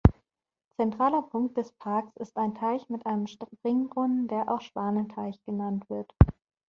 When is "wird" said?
5.91-6.11